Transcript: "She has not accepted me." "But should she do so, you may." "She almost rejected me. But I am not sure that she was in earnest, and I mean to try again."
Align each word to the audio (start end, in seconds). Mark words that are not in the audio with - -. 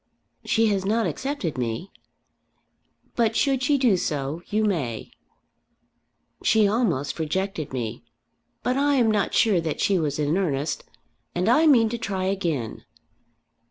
"She 0.43 0.65
has 0.69 0.83
not 0.83 1.05
accepted 1.05 1.59
me." 1.59 1.91
"But 3.15 3.35
should 3.35 3.61
she 3.61 3.77
do 3.77 3.97
so, 3.97 4.41
you 4.47 4.65
may." 4.65 5.11
"She 6.43 6.67
almost 6.67 7.19
rejected 7.19 7.71
me. 7.71 8.03
But 8.63 8.77
I 8.77 8.95
am 8.95 9.11
not 9.11 9.35
sure 9.35 9.61
that 9.61 9.79
she 9.79 9.99
was 9.99 10.17
in 10.17 10.37
earnest, 10.39 10.85
and 11.35 11.47
I 11.47 11.67
mean 11.67 11.87
to 11.89 11.99
try 11.99 12.23
again." 12.23 12.83